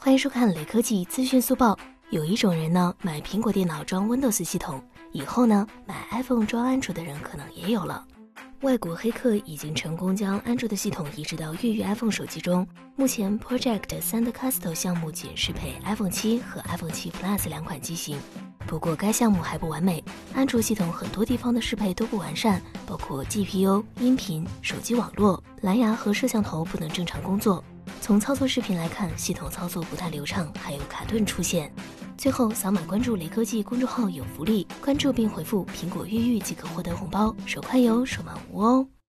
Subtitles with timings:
[0.00, 1.76] 欢迎收看雷科技资讯速报。
[2.10, 8.06] 有一种人呢，买苹果电脑装 Windows 系统，以后呢，买 iPhone 装安卓的人可能也有了。
[8.60, 12.66] 外国黑客已经成功将安卓的系统移植到越狱 iPhone 手机中。
[12.94, 18.16] 目前，Project Sandcastle 项目仅适配 iPhone 7和 iPhone 7 Plus 两款机型。
[18.68, 27.64] 不过，该项目还不完美，安卓系统很多地方的适配都不完善，包括 GPU、音频、手机网络、蓝牙和摄像头不能正常工作。
[28.02, 31.72] 从操作视频来看，系统操作不太流畅，还有卡顿出现。
[32.18, 38.86] 最后，扫码关注雷科技公众号有福利，关注并回复“苹果越狱”即可获得红包，手快有，手慢无哦。